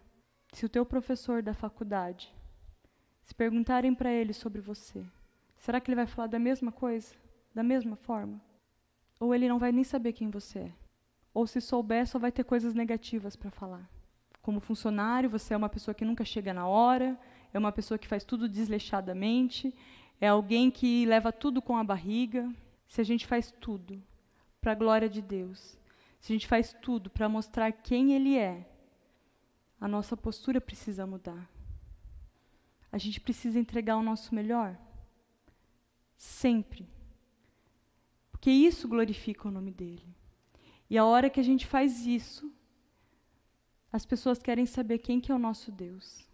[0.52, 2.34] Se o teu professor da faculdade,
[3.24, 5.06] se perguntarem para ele sobre você,
[5.58, 7.16] será que ele vai falar da mesma coisa,
[7.54, 8.40] da mesma forma?
[9.20, 10.72] Ou ele não vai nem saber quem você é?
[11.34, 13.90] Ou se souber, só vai ter coisas negativas para falar.
[14.42, 17.18] Como funcionário, você é uma pessoa que nunca chega na hora,
[17.56, 19.74] é uma pessoa que faz tudo desleixadamente,
[20.20, 22.54] é alguém que leva tudo com a barriga.
[22.86, 24.04] Se a gente faz tudo
[24.60, 25.78] para a glória de Deus,
[26.20, 28.70] se a gente faz tudo para mostrar quem Ele é,
[29.80, 31.50] a nossa postura precisa mudar.
[32.92, 34.78] A gente precisa entregar o nosso melhor.
[36.18, 36.90] Sempre.
[38.32, 40.14] Porque isso glorifica o nome dele.
[40.90, 42.52] E a hora que a gente faz isso,
[43.94, 46.25] as pessoas querem saber quem que é o nosso Deus.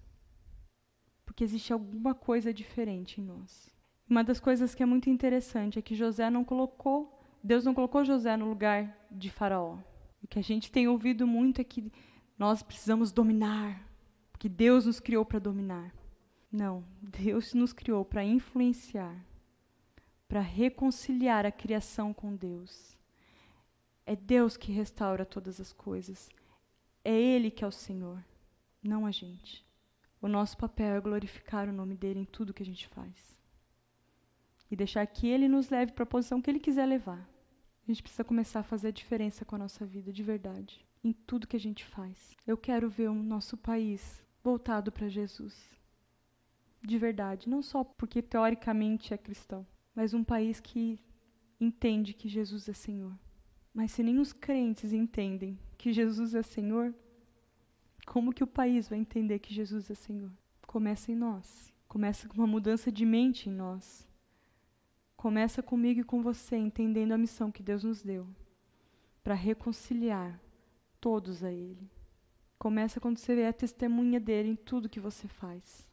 [1.41, 3.67] Porque existe alguma coisa diferente em nós.
[4.07, 8.05] Uma das coisas que é muito interessante é que José não colocou, Deus não colocou
[8.05, 9.79] José no lugar de Faraó.
[10.21, 11.91] O que a gente tem ouvido muito é que
[12.37, 13.83] nós precisamos dominar,
[14.31, 15.91] porque Deus nos criou para dominar.
[16.51, 19.15] Não, Deus nos criou para influenciar,
[20.27, 22.95] para reconciliar a criação com Deus.
[24.05, 26.29] É Deus que restaura todas as coisas.
[27.03, 28.23] É Ele que é o Senhor,
[28.83, 29.70] não a gente.
[30.21, 33.37] O nosso papel é glorificar o nome dele em tudo que a gente faz.
[34.69, 37.27] E deixar que ele nos leve para a posição que ele quiser levar.
[37.83, 41.11] A gente precisa começar a fazer a diferença com a nossa vida, de verdade, em
[41.11, 42.35] tudo que a gente faz.
[42.45, 45.69] Eu quero ver o nosso país voltado para Jesus.
[46.83, 50.99] De verdade, não só porque teoricamente é cristão, mas um país que
[51.59, 53.17] entende que Jesus é Senhor.
[53.73, 56.93] Mas se nem os crentes entendem que Jesus é Senhor,
[58.05, 60.31] como que o país vai entender que Jesus é Senhor?
[60.67, 61.73] Começa em nós.
[61.87, 64.07] Começa com uma mudança de mente em nós.
[65.15, 68.27] Começa comigo e com você, entendendo a missão que Deus nos deu
[69.23, 70.39] para reconciliar
[70.99, 71.89] todos a Ele.
[72.57, 75.89] Começa quando você a testemunha dele em tudo que você faz.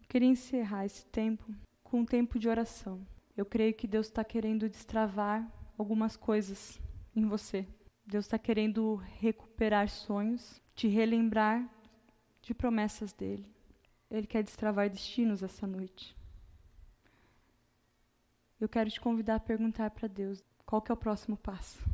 [0.00, 1.44] Eu queria encerrar esse tempo
[1.82, 3.06] com um tempo de oração.
[3.36, 6.80] Eu creio que Deus está querendo destravar algumas coisas
[7.14, 7.66] em você.
[8.06, 11.68] Deus está querendo recuperar sonhos, te relembrar
[12.40, 13.44] de promessas dele.
[14.08, 16.16] Ele quer destravar destinos essa noite.
[18.60, 21.84] Eu quero te convidar a perguntar para Deus qual que é o próximo passo.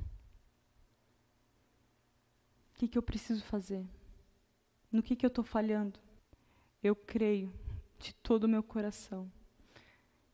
[2.74, 3.88] O que, que eu preciso fazer?
[4.92, 5.98] No que, que eu estou falhando?
[6.82, 7.50] Eu creio
[7.98, 9.32] de todo o meu coração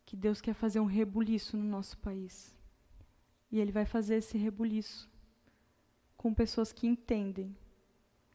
[0.04, 2.52] que Deus quer fazer um rebuliço no nosso país.
[3.48, 5.08] E Ele vai fazer esse rebuliço
[6.16, 7.56] com pessoas que entendem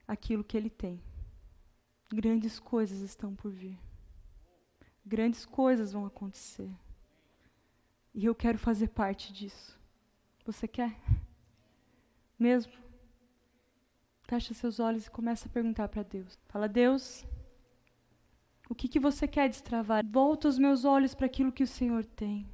[0.07, 1.01] aquilo que Ele tem.
[2.13, 3.77] Grandes coisas estão por vir.
[5.05, 6.71] Grandes coisas vão acontecer.
[8.13, 9.79] E eu quero fazer parte disso.
[10.45, 10.95] Você quer?
[12.39, 12.73] Mesmo?
[14.23, 16.39] Fecha seus olhos e começa a perguntar para Deus.
[16.47, 17.25] Fala, Deus,
[18.69, 20.03] o que, que você quer destravar?
[20.05, 22.47] Volta os meus olhos para aquilo que o Senhor tem.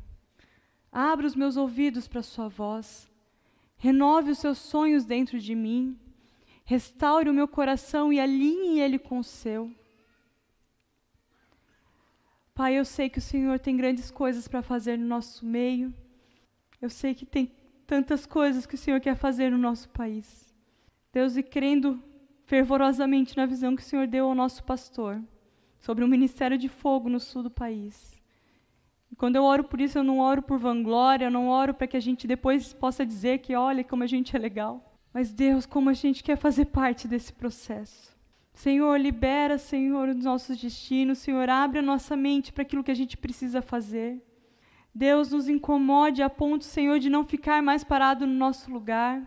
[0.91, 3.09] Abra os meus ouvidos para a sua voz.
[3.77, 5.97] Renove os seus sonhos dentro de mim.
[6.63, 9.71] Restaure o meu coração e alinhe ele com o seu.
[12.53, 15.93] Pai, eu sei que o Senhor tem grandes coisas para fazer no nosso meio.
[16.81, 17.51] Eu sei que tem
[17.87, 20.53] tantas coisas que o Senhor quer fazer no nosso país.
[21.11, 22.01] Deus, e crendo
[22.45, 25.21] fervorosamente na visão que o Senhor deu ao nosso pastor
[25.79, 28.19] sobre um ministério de fogo no sul do país.
[29.11, 31.87] E quando eu oro por isso, eu não oro por vanglória, eu não oro para
[31.87, 34.90] que a gente depois possa dizer que olha como a gente é legal.
[35.13, 38.15] Mas Deus, como a gente quer fazer parte desse processo.
[38.53, 41.17] Senhor, libera, Senhor, os nossos destinos.
[41.17, 44.21] Senhor, abre a nossa mente para aquilo que a gente precisa fazer.
[44.93, 49.25] Deus nos incomode a ponto, Senhor, de não ficar mais parado no nosso lugar,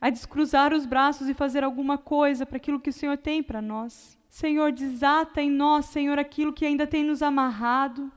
[0.00, 3.62] a descruzar os braços e fazer alguma coisa para aquilo que o Senhor tem para
[3.62, 4.18] nós.
[4.28, 8.12] Senhor, desata em nós, Senhor, aquilo que ainda tem nos amarrado.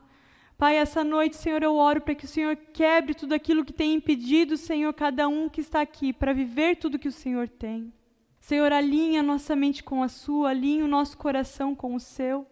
[0.62, 3.94] Pai, essa noite, Senhor, eu oro para que o Senhor quebre tudo aquilo que tem
[3.94, 7.92] impedido, Senhor, cada um que está aqui para viver tudo que o Senhor tem.
[8.38, 12.46] Senhor, alinha nossa mente com a sua, alinha o nosso coração com o seu.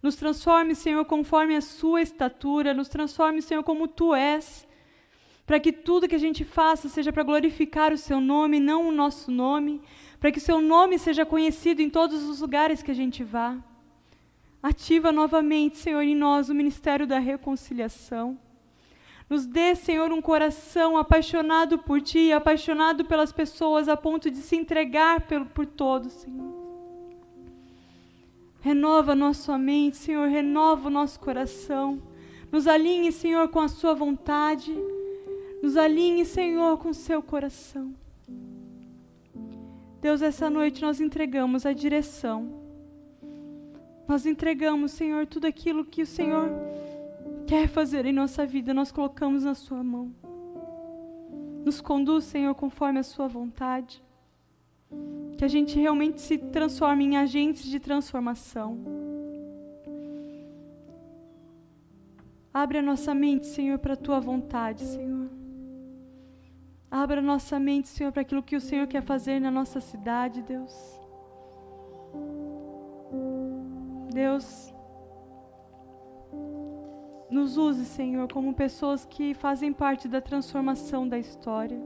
[0.00, 4.64] Nos transforme, Senhor, conforme a sua estatura, nos transforme, Senhor, como tu és,
[5.44, 8.92] para que tudo que a gente faça seja para glorificar o seu nome, não o
[8.92, 9.82] nosso nome,
[10.20, 13.58] para que o seu nome seja conhecido em todos os lugares que a gente vá.
[14.62, 18.38] Ativa novamente, Senhor, em nós o ministério da reconciliação.
[19.28, 24.56] Nos dê, Senhor, um coração apaixonado por Ti, apaixonado pelas pessoas, a ponto de se
[24.56, 26.60] entregar por, por todos, Senhor.
[28.60, 32.02] Renova nossa mente, Senhor, renova o nosso coração.
[32.52, 34.76] Nos alinhe, Senhor, com a Sua vontade.
[35.62, 37.94] Nos alinhe, Senhor, com o seu coração.
[40.02, 42.59] Deus, essa noite nós entregamos a direção
[44.10, 46.50] nós entregamos, Senhor, tudo aquilo que o Senhor
[47.46, 50.12] quer fazer em nossa vida, nós colocamos na Sua mão.
[51.64, 54.02] Nos conduz, Senhor, conforme a Sua vontade.
[55.38, 58.80] Que a gente realmente se transforme em agentes de transformação.
[62.52, 65.30] Abre a nossa mente, Senhor, para a Tua vontade, Senhor.
[66.90, 71.00] Abra nossa mente, Senhor, para aquilo que o Senhor quer fazer na nossa cidade, Deus.
[74.10, 74.74] Deus,
[77.30, 81.80] nos use, Senhor, como pessoas que fazem parte da transformação da história.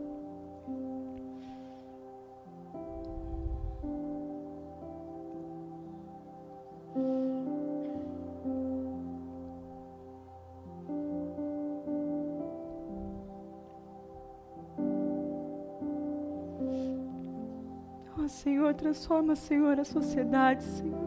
[18.28, 21.03] Senhor, transforma, Senhor, a sociedade, Senhor.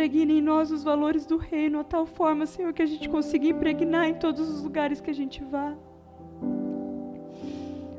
[0.00, 3.46] Impregna em nós os valores do reino, a tal forma, Senhor, que a gente consiga
[3.46, 5.76] impregnar em todos os lugares que a gente vá.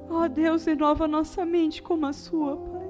[0.10, 2.90] Ó oh, Deus, renova nossa mente como a sua, Pai.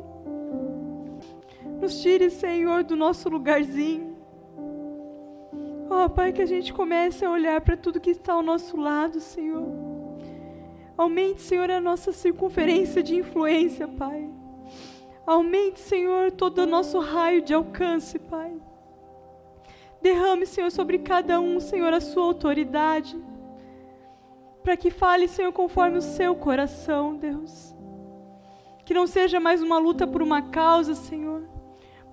[1.81, 4.15] Nos tire, Senhor, do nosso lugarzinho.
[5.89, 8.77] Ó oh, Pai, que a gente comece a olhar para tudo que está ao nosso
[8.77, 9.67] lado, Senhor.
[10.97, 14.29] Aumente, Senhor, a nossa circunferência de influência, Pai.
[15.27, 18.70] Aumente, Senhor, todo o nosso raio de alcance, Pai.
[20.01, 23.15] Derrame, Senhor, sobre cada um, Senhor, a sua autoridade.
[24.63, 27.75] Para que fale, Senhor, conforme o seu coração, Deus.
[28.83, 31.47] Que não seja mais uma luta por uma causa, Senhor,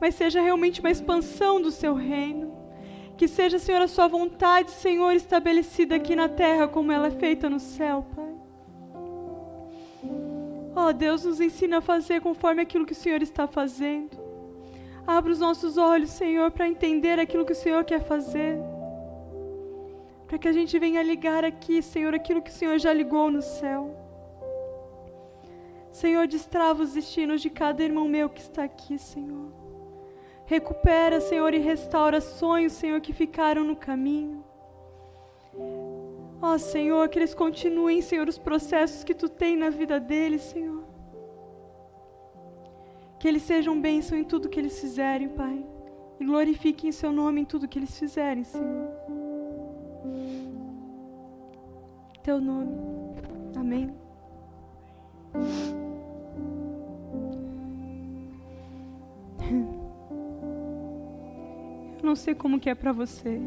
[0.00, 2.56] mas seja realmente uma expansão do seu reino.
[3.16, 7.48] Que seja, Senhor, a sua vontade, Senhor, estabelecida aqui na terra como ela é feita
[7.48, 8.34] no céu, Pai.
[10.76, 14.16] Ó oh, Deus, nos ensina a fazer conforme aquilo que o Senhor está fazendo.
[15.08, 18.58] Abra os nossos olhos, Senhor, para entender aquilo que o Senhor quer fazer.
[20.26, 23.40] Para que a gente venha ligar aqui, Senhor, aquilo que o Senhor já ligou no
[23.40, 23.96] céu.
[25.90, 29.50] Senhor, destrava os destinos de cada irmão meu que está aqui, Senhor.
[30.44, 34.44] Recupera, Senhor, e restaura sonhos, Senhor, que ficaram no caminho.
[36.42, 40.77] Ó, Senhor, que eles continuem, Senhor, os processos que tu tem na vida deles, Senhor.
[43.18, 45.64] Que eles sejam bênção em tudo que eles fizerem, Pai.
[46.20, 48.88] E glorifiquem seu nome em tudo que eles fizerem, Senhor.
[52.22, 52.76] Teu nome.
[53.56, 53.90] Amém.
[61.98, 63.40] Eu não sei como que é para você,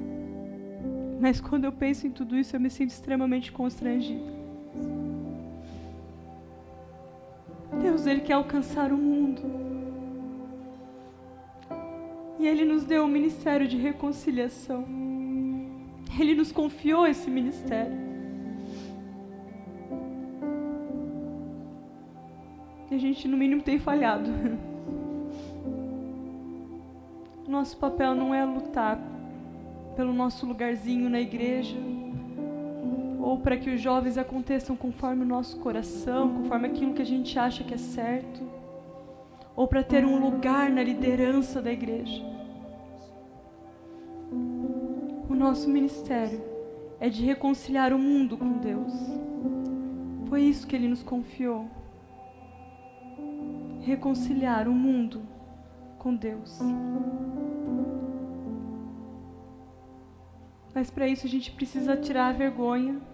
[1.19, 4.40] mas quando eu penso em tudo isso, eu me sinto extremamente constrangido.
[7.80, 9.41] Deus, Ele quer alcançar o mundo.
[12.39, 14.86] E Ele nos deu um ministério de reconciliação.
[16.19, 17.97] Ele nos confiou esse ministério.
[22.89, 24.30] E a gente, no mínimo, tem falhado.
[27.47, 28.99] Nosso papel não é lutar
[29.95, 31.78] pelo nosso lugarzinho na igreja,
[33.22, 37.38] ou para que os jovens aconteçam conforme o nosso coração, conforme aquilo que a gente
[37.38, 38.41] acha que é certo,
[39.55, 42.24] ou para ter um lugar na liderança da igreja.
[45.30, 46.41] O nosso ministério
[46.99, 48.93] é de reconciliar o mundo com Deus.
[50.28, 51.67] Foi isso que Ele nos confiou.
[53.82, 55.22] Reconciliar o mundo
[55.97, 56.59] com Deus.
[60.74, 63.11] Mas para isso a gente precisa tirar a vergonha.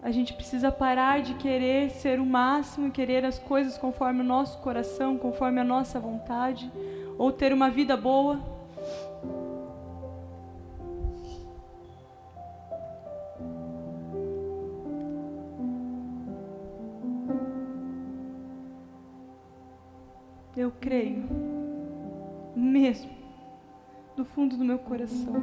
[0.00, 4.24] A gente precisa parar de querer ser o máximo e querer as coisas conforme o
[4.24, 6.70] nosso coração, conforme a nossa vontade,
[7.18, 8.38] ou ter uma vida boa.
[20.56, 21.24] Eu creio,
[22.54, 23.10] mesmo,
[24.16, 25.34] do fundo do meu coração,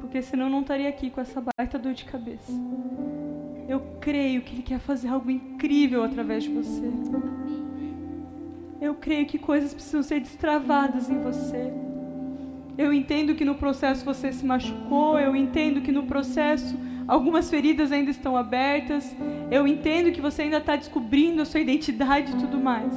[0.00, 2.52] porque senão eu não estaria aqui com essa baita dor de cabeça.
[3.68, 6.90] Eu creio que Ele quer fazer algo incrível através de você.
[8.80, 11.72] Eu creio que coisas precisam ser destravadas em você.
[12.78, 17.90] Eu entendo que no processo você se machucou, eu entendo que no processo algumas feridas
[17.90, 19.16] ainda estão abertas,
[19.50, 22.92] eu entendo que você ainda está descobrindo a sua identidade e tudo mais.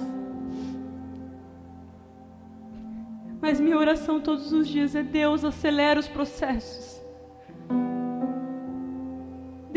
[3.42, 6.99] Mas minha oração todos os dias é: Deus, acelera os processos.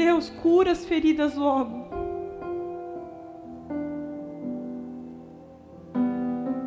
[0.05, 1.87] Deus, cura as feridas logo.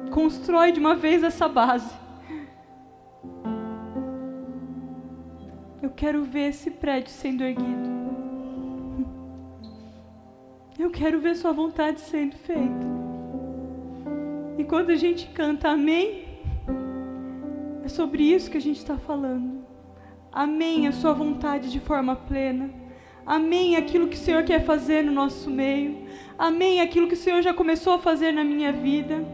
[0.09, 1.93] Constrói de uma vez essa base.
[5.81, 7.89] Eu quero ver esse prédio sendo erguido.
[10.79, 12.88] Eu quero ver Sua vontade sendo feita.
[14.57, 16.23] E quando a gente canta Amém,
[17.83, 19.65] é sobre isso que a gente está falando.
[20.31, 22.84] Amém a Sua vontade de forma plena.
[23.26, 26.05] Amém aquilo que o Senhor quer fazer no nosso meio.
[26.38, 29.26] Amém aquilo que o Senhor já começou a fazer na minha vida.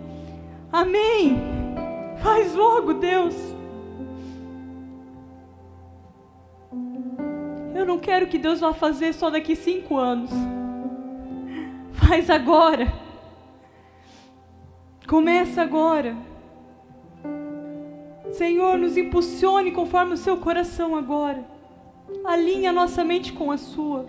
[0.72, 1.38] Amém.
[2.24, 3.36] Faz logo, Deus.
[7.76, 10.32] Eu não quero que Deus vá fazer só daqui cinco anos.
[11.92, 12.88] Faz agora.
[15.08, 16.16] Começa agora.
[18.32, 21.51] Senhor, nos impulsione conforme o seu coração agora.
[22.24, 24.06] Alinha a nossa mente com a sua.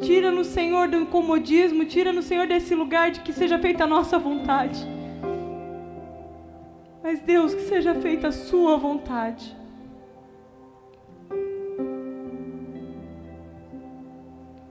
[0.00, 4.86] Tira-nos, Senhor, do comodismo, tira-nos, Senhor, desse lugar de que seja feita a nossa vontade.
[7.02, 9.56] Mas, Deus, que seja feita a sua vontade.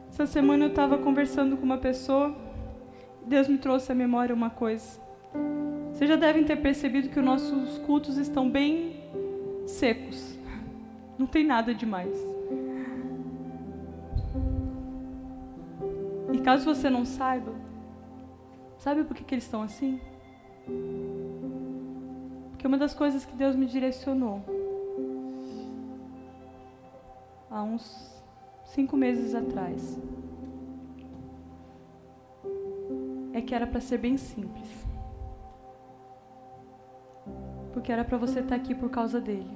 [0.09, 2.35] Essa semana eu estava conversando com uma pessoa,
[3.25, 4.99] Deus me trouxe à memória uma coisa.
[5.91, 8.95] Vocês já devem ter percebido que os nossos cultos estão bem
[9.65, 10.36] secos.
[11.17, 12.15] Não tem nada demais.
[16.33, 17.53] E caso você não saiba,
[18.77, 19.99] sabe por que, que eles estão assim?
[22.51, 24.43] Porque uma das coisas que Deus me direcionou
[27.49, 28.23] há uns
[28.65, 29.99] cinco meses atrás
[33.33, 34.87] é que era para ser bem simples
[37.77, 39.49] porque era para você estar aqui por causa dele,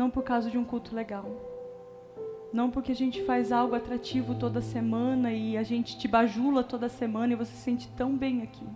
[0.00, 1.26] não por causa de um culto legal.
[2.54, 6.88] Não porque a gente faz algo atrativo toda semana e a gente te bajula toda
[6.88, 8.66] semana e você se sente tão bem aqui.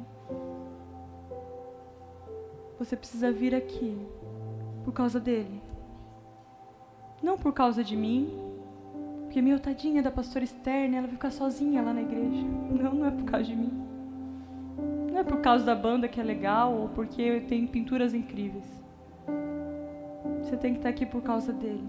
[2.78, 3.98] Você precisa vir aqui
[4.84, 5.62] por causa dele.
[7.22, 8.28] Não por causa de mim,
[9.22, 12.46] porque meu tadinha da pastora externa, ela vai ficar sozinha lá na igreja.
[12.70, 13.72] Não, não é por causa de mim.
[15.10, 18.83] Não é por causa da banda que é legal ou porque tem pinturas incríveis.
[20.42, 21.84] Você tem que estar aqui por causa dele.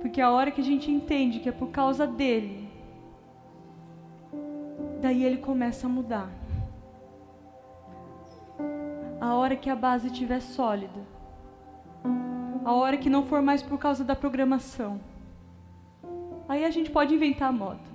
[0.00, 2.68] Porque a hora que a gente entende que é por causa dele,
[5.00, 6.30] daí ele começa a mudar.
[9.20, 11.00] A hora que a base estiver sólida.
[12.64, 15.00] A hora que não for mais por causa da programação.
[16.48, 17.94] Aí a gente pode inventar a moda.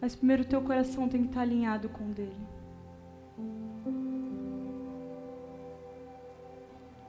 [0.00, 2.46] Mas primeiro o teu coração tem que estar alinhado com o dele.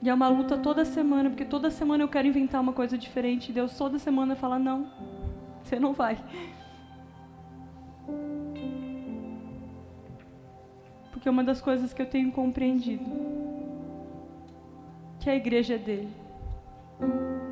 [0.02, 3.50] E é uma luta toda semana, porque toda semana eu quero inventar uma coisa diferente.
[3.50, 4.92] E Deus toda semana fala: não,
[5.64, 6.18] você não vai.
[11.12, 13.04] Porque uma das coisas que eu tenho compreendido
[15.20, 16.14] que a igreja é dele,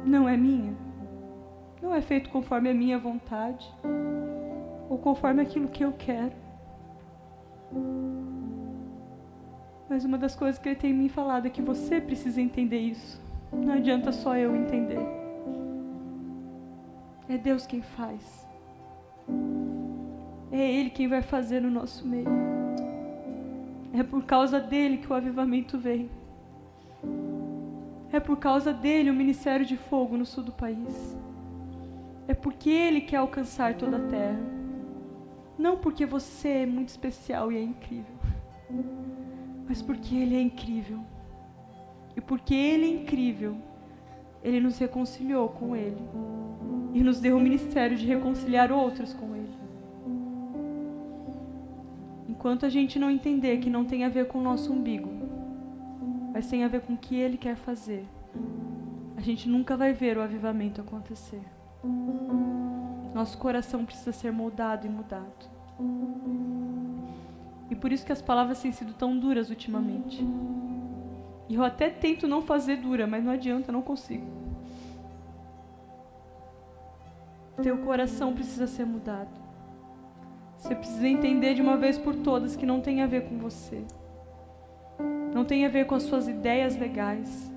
[0.06, 0.74] não é minha,
[1.82, 3.68] não é feito conforme a minha vontade
[4.88, 6.32] ou conforme aquilo que eu quero.
[9.90, 13.22] Mas uma das coisas que ele tem me falado é que você precisa entender isso.
[13.52, 15.00] Não adianta só eu entender.
[17.30, 18.48] É Deus quem faz.
[20.52, 22.28] É Ele quem vai fazer no nosso meio.
[23.94, 26.10] É por causa dele que o avivamento veio.
[28.12, 31.18] É por causa dele o Ministério de Fogo no sul do país.
[32.28, 34.40] É porque ele quer alcançar toda a terra.
[35.58, 38.16] Não porque você é muito especial e é incrível,
[39.68, 41.00] mas porque ele é incrível.
[42.16, 43.58] E porque ele é incrível,
[44.44, 46.02] ele nos reconciliou com ele
[46.94, 49.54] e nos deu o ministério de reconciliar outros com ele.
[52.30, 55.10] Enquanto a gente não entender que não tem a ver com o nosso umbigo,
[56.32, 58.06] mas tem a ver com o que ele quer fazer,
[59.18, 61.42] a gente nunca vai ver o avivamento acontecer.
[63.14, 65.50] Nosso coração precisa ser moldado e mudado.
[67.76, 70.26] E por isso que as palavras têm sido tão duras ultimamente.
[71.50, 74.26] E eu até tento não fazer dura, mas não adianta, não consigo.
[77.62, 79.30] Teu coração precisa ser mudado.
[80.58, 83.84] Você precisa entender de uma vez por todas que não tem a ver com você.
[85.34, 87.52] Não tem a ver com as suas ideias legais.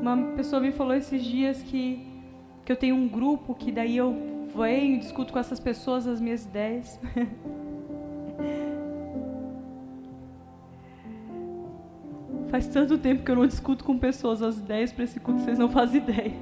[0.00, 2.04] Uma pessoa me falou esses dias que,
[2.64, 6.44] que eu tenho um grupo que daí eu venho discuto com essas pessoas as minhas
[6.44, 7.00] ideias.
[12.48, 15.58] Faz tanto tempo que eu não discuto com pessoas as ideias para esse culto, vocês
[15.58, 16.32] não fazem ideia.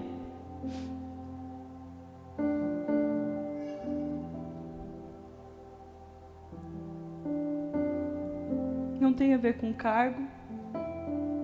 [9.01, 10.23] Não tem a ver com cargo,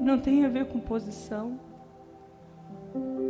[0.00, 1.58] não tem a ver com posição,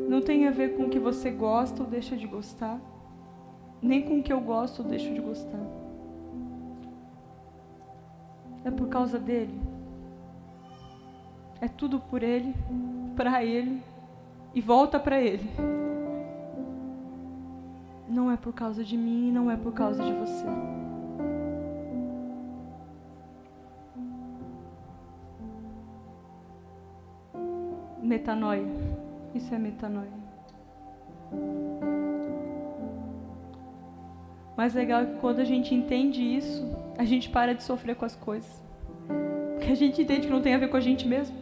[0.09, 2.81] não tem a ver com o que você gosta ou deixa de gostar,
[3.83, 5.61] nem com o que eu gosto ou deixo de gostar.
[8.65, 9.59] É por causa dele.
[11.61, 12.55] É tudo por Ele,
[13.17, 13.83] para Ele
[14.55, 15.49] e volta para Ele.
[18.09, 20.47] Não é por causa de mim não é por causa de você.
[28.03, 28.67] Metanoia.
[29.35, 30.11] Isso é metanoia.
[34.61, 36.63] Mais legal é que quando a gente entende isso,
[36.99, 38.63] a gente para de sofrer com as coisas.
[39.55, 41.35] Porque a gente entende que não tem a ver com a gente mesmo.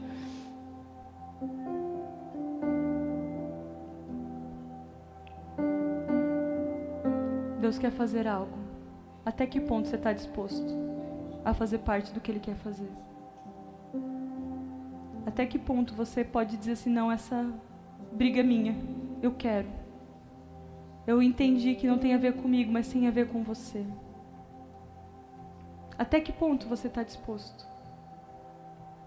[7.61, 8.57] Deus quer fazer algo,
[9.27, 10.73] até que ponto você está disposto
[11.45, 12.89] a fazer parte do que Ele quer fazer?
[15.27, 17.53] Até que ponto você pode dizer assim: não, essa
[18.13, 18.77] briga é minha,
[19.21, 19.78] eu quero.
[21.09, 23.83] Eu entendi que não tem a ver comigo, mas tem a ver com você.
[25.99, 27.67] Até que ponto você está disposto?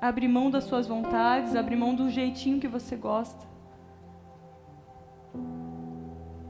[0.01, 3.45] A abrir mão das suas vontades, abrir mão do jeitinho que você gosta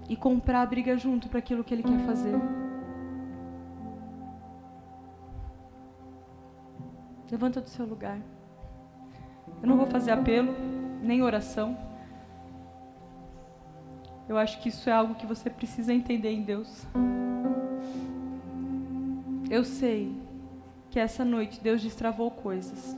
[0.07, 2.39] e comprar a briga junto para aquilo que ele quer fazer.
[7.29, 8.21] Levanta do seu lugar.
[9.61, 10.55] Eu não vou fazer apelo,
[11.01, 11.90] nem oração.
[14.31, 16.87] Eu acho que isso é algo que você precisa entender em Deus.
[19.49, 20.15] Eu sei
[20.89, 22.95] que essa noite Deus destravou coisas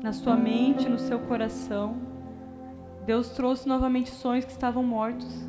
[0.00, 1.96] na sua mente, no seu coração
[3.04, 5.44] Deus trouxe novamente sonhos que estavam mortos.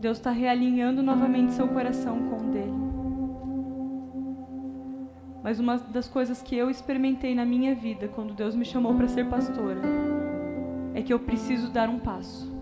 [0.00, 2.72] Deus está realinhando novamente seu coração com o dele.
[5.42, 9.06] Mas uma das coisas que eu experimentei na minha vida, quando Deus me chamou para
[9.06, 9.82] ser pastora,
[10.94, 12.53] é que eu preciso dar um passo.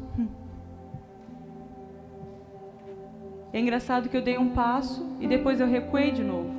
[3.52, 6.50] É engraçado que eu dei um passo e depois eu recuei de novo.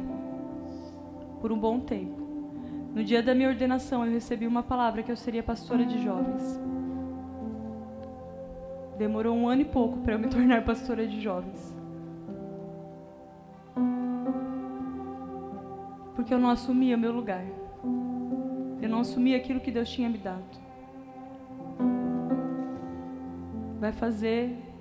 [1.42, 2.22] Por um bom tempo.
[2.94, 6.60] No dia da minha ordenação, eu recebi uma palavra que eu seria pastora de jovens.
[9.00, 11.76] Demorou um ano e pouco para eu me tornar pastora de jovens.
[16.16, 17.44] Porque eu não assumia meu lugar.
[18.80, 20.44] Eu não assumia aquilo que Deus tinha me dado.
[23.80, 24.73] Vai fazer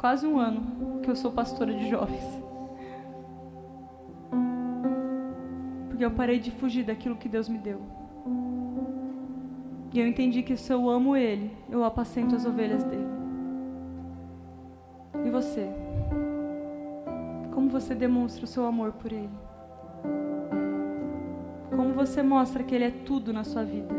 [0.00, 2.24] quase um ano que eu sou pastora de jovens.
[5.98, 7.82] E eu parei de fugir daquilo que Deus me deu.
[9.92, 13.06] E eu entendi que se eu amo Ele, eu apacento as ovelhas dele.
[15.22, 15.68] E você?
[17.52, 19.28] Como você demonstra o seu amor por Ele?
[21.76, 23.94] Como você mostra que Ele é tudo na sua vida?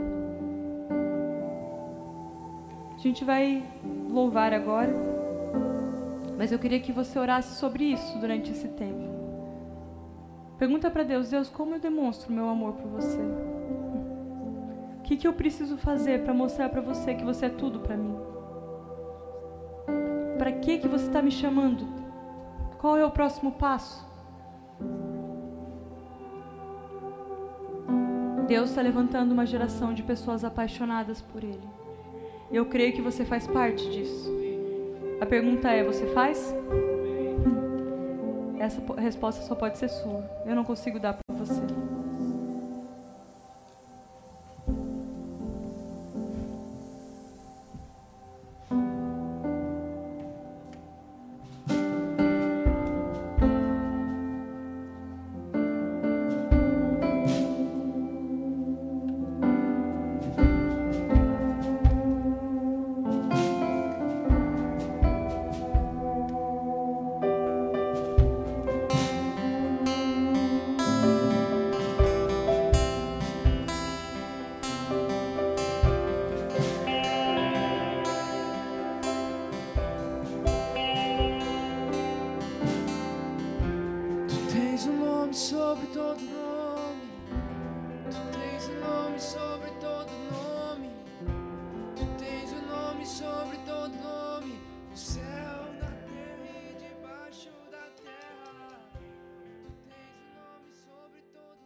[2.95, 3.63] A gente vai
[4.09, 5.20] louvar agora,
[6.41, 9.07] mas eu queria que você orasse sobre isso durante esse tempo.
[10.57, 13.21] Pergunta para Deus, Deus, como eu demonstro meu amor por você?
[14.97, 17.95] O que, que eu preciso fazer para mostrar para você que você é tudo para
[17.95, 18.17] mim?
[20.39, 21.87] Para que que você está me chamando?
[22.79, 24.03] Qual é o próximo passo?
[28.47, 31.69] Deus está levantando uma geração de pessoas apaixonadas por Ele.
[32.51, 34.40] Eu creio que você faz parte disso.
[35.21, 36.53] A pergunta é: você faz?
[38.59, 40.23] Essa resposta só pode ser sua.
[40.45, 41.61] Eu não consigo dar para você.